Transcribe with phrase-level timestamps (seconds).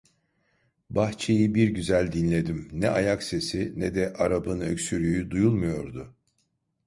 [0.89, 6.15] Bahçeyi bir güzel dinledim: Ne ayak sesi, ne de Arap'ın öksürüğü duyulmuyordu.